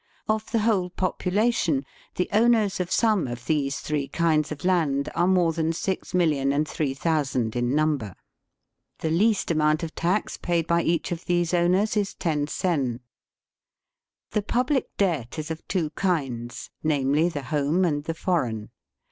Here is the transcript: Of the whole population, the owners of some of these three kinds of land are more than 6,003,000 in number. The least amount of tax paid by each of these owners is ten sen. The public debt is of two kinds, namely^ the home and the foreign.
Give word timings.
Of 0.27 0.49
the 0.49 0.57
whole 0.65 0.89
population, 0.89 1.85
the 2.15 2.27
owners 2.33 2.79
of 2.79 2.91
some 2.91 3.27
of 3.27 3.45
these 3.45 3.81
three 3.81 4.07
kinds 4.07 4.51
of 4.51 4.65
land 4.65 5.09
are 5.13 5.27
more 5.27 5.53
than 5.53 5.69
6,003,000 5.73 7.55
in 7.55 7.75
number. 7.75 8.15
The 9.01 9.11
least 9.11 9.51
amount 9.51 9.83
of 9.83 9.93
tax 9.93 10.37
paid 10.37 10.65
by 10.65 10.81
each 10.81 11.11
of 11.11 11.25
these 11.25 11.53
owners 11.53 11.95
is 11.95 12.15
ten 12.15 12.47
sen. 12.47 13.01
The 14.31 14.41
public 14.41 14.87
debt 14.97 15.37
is 15.37 15.51
of 15.51 15.67
two 15.67 15.91
kinds, 15.91 16.71
namely^ 16.83 17.31
the 17.31 17.43
home 17.43 17.85
and 17.85 18.03
the 18.03 18.15
foreign. 18.15 18.71